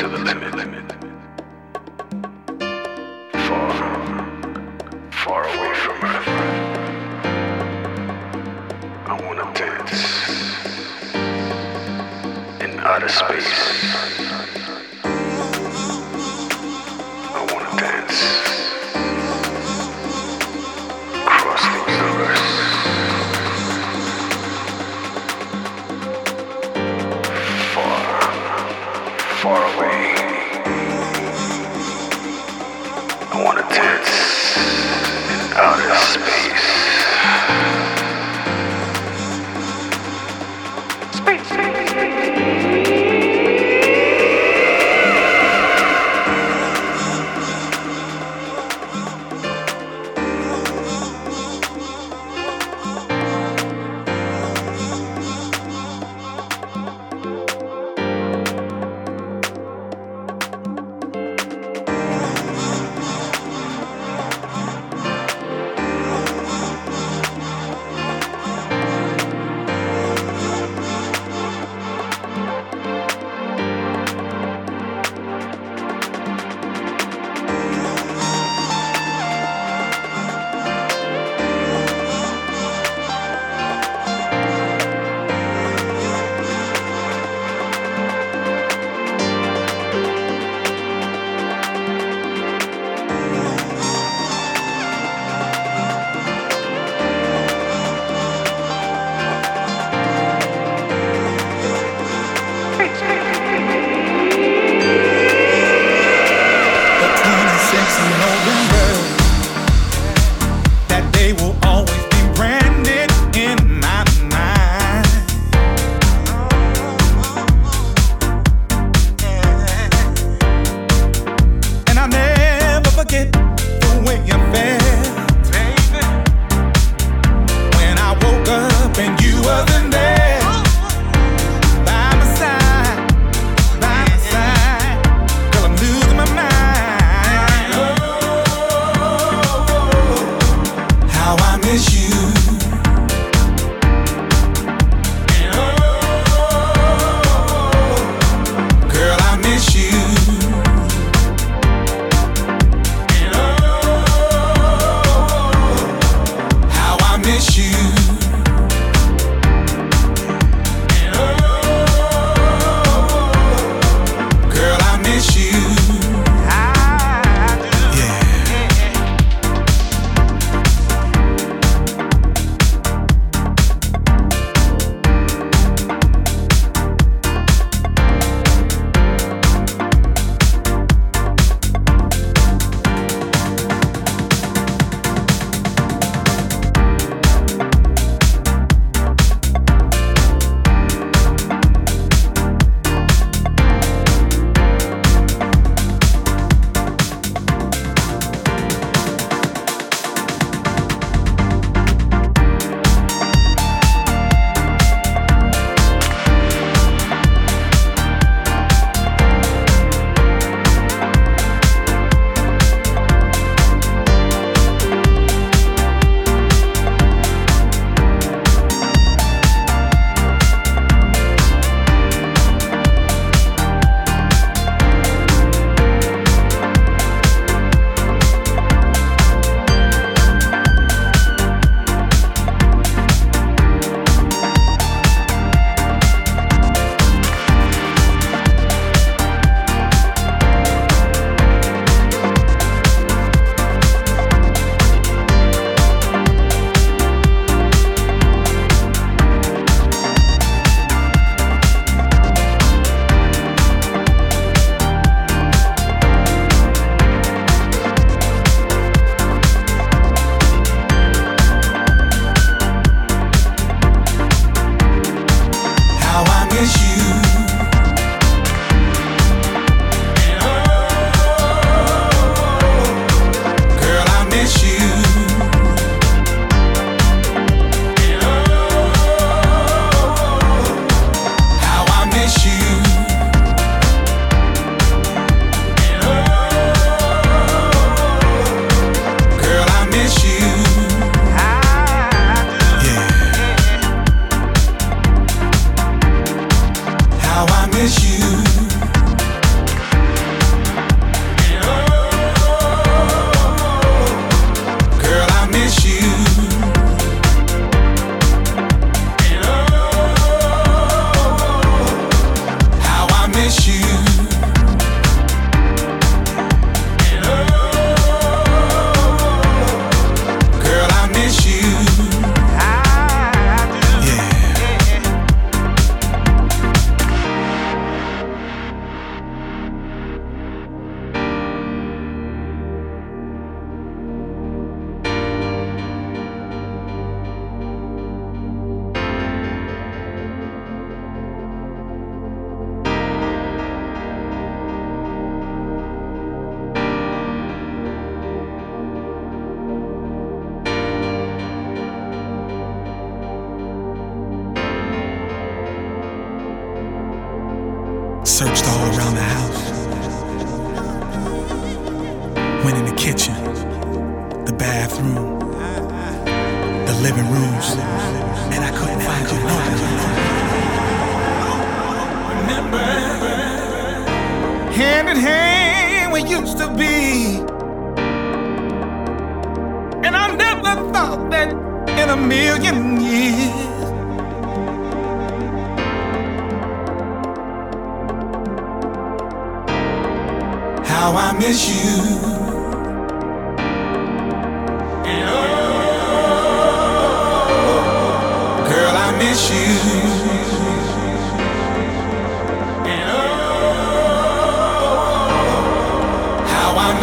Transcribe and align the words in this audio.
how 0.00 0.08
I 0.08 0.34
miss 0.34 0.61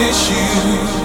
miss 0.09 0.31
you. 0.31 0.99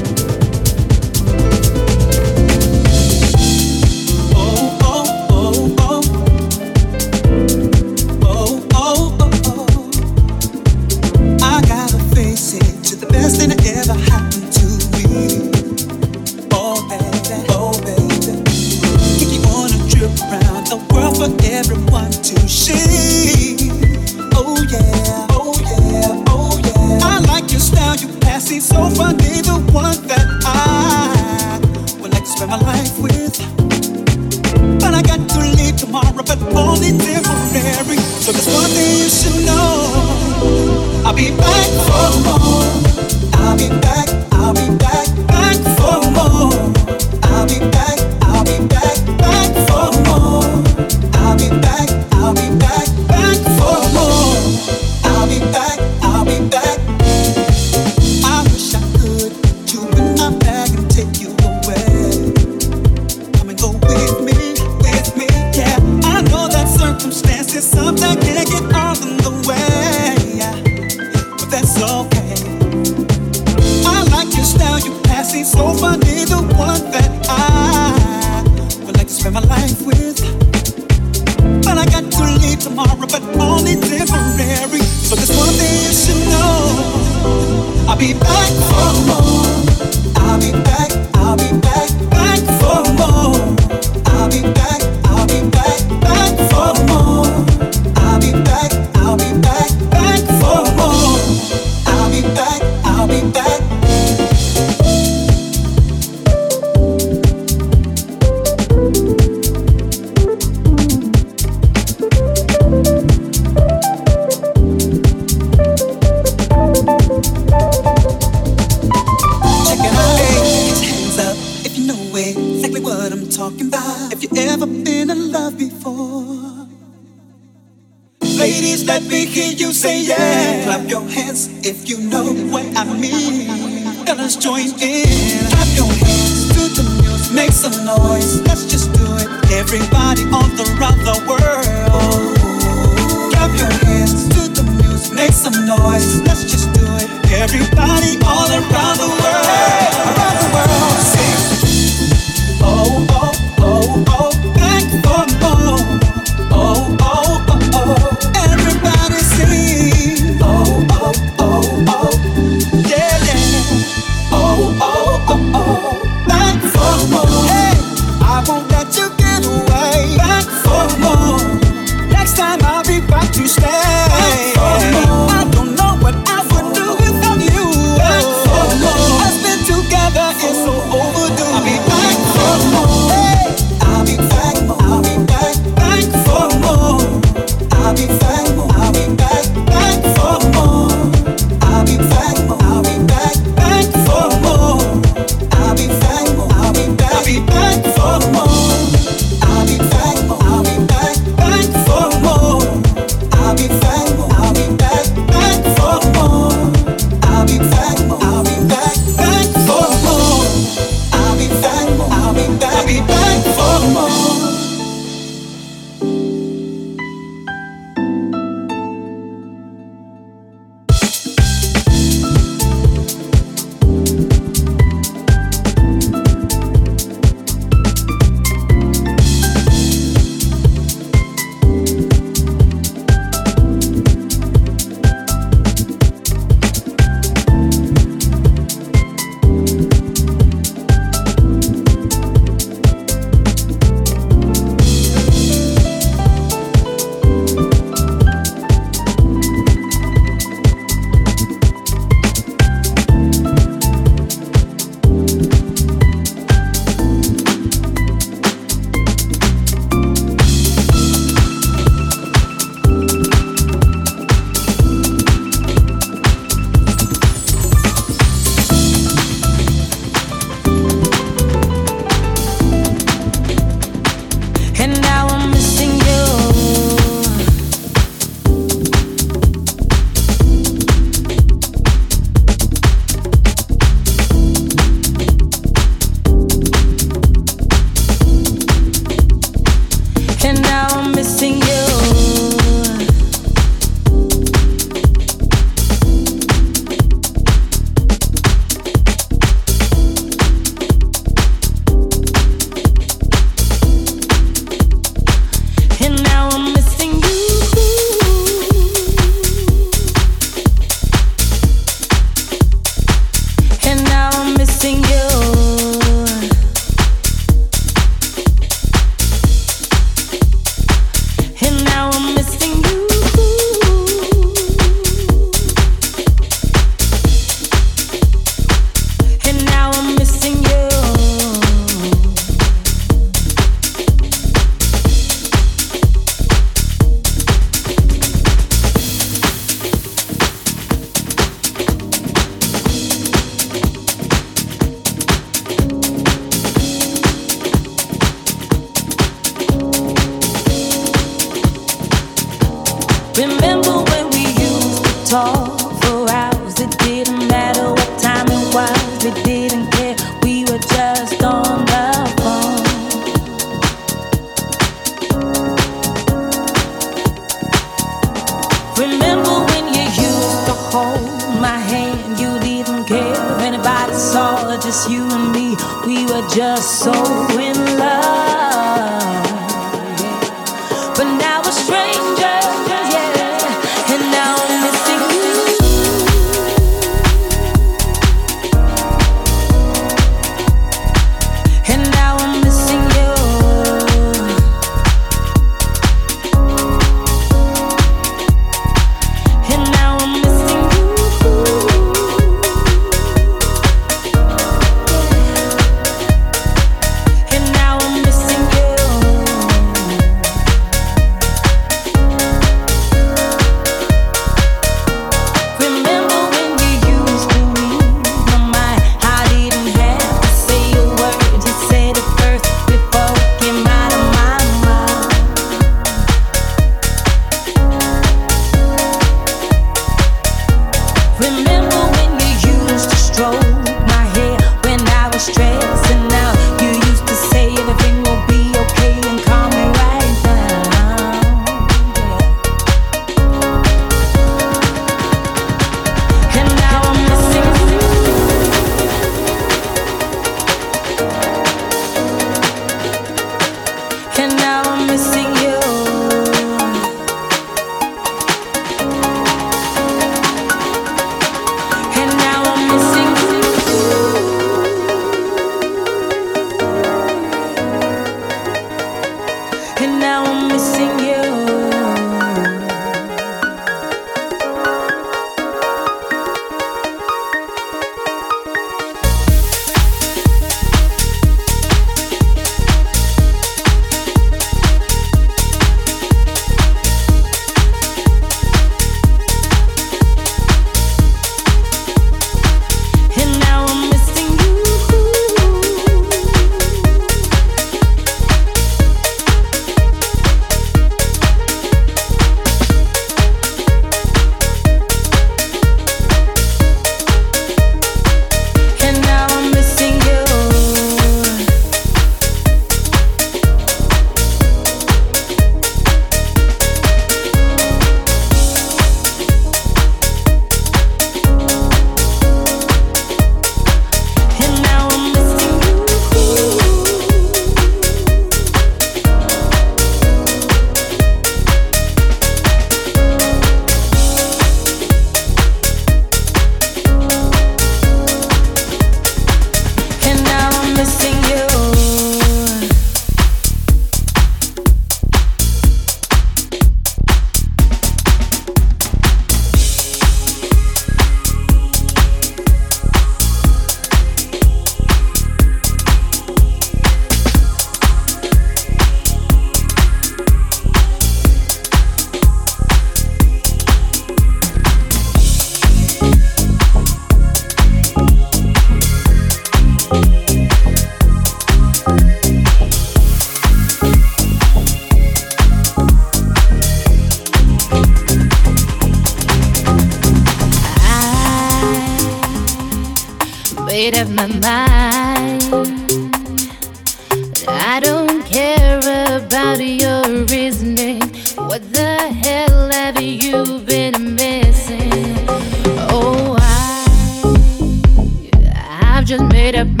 it 599.73 599.87
up. 599.87 600.00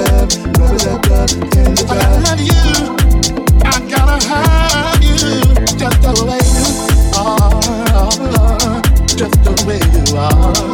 I 0.00 0.04
you, 2.38 2.94
I 3.64 3.80
gotta 3.90 4.18
have 4.28 5.02
you, 5.02 5.18
just 5.76 6.00
the 6.02 6.12
way 6.24 6.38
you 6.54 6.66
are, 7.18 8.82
just 9.16 9.42
the 9.42 9.52
way 9.66 9.80
you 9.92 10.16
are. 10.16 10.67